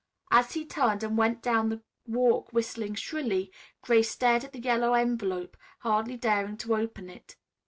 As 0.31 0.53
he 0.53 0.65
turned 0.65 1.03
and 1.03 1.15
went 1.15 1.43
down 1.43 1.69
the 1.69 1.83
walk 2.07 2.51
whistling 2.51 2.95
shrilly, 2.95 3.51
Grace 3.83 4.09
stared 4.09 4.43
at 4.43 4.51
the 4.51 4.59
yellow 4.59 4.95
envelope, 4.95 5.55
hardly 5.81 6.17
daring 6.17 6.57
to 6.57 6.75
open 6.75 7.07
it. 7.07 7.35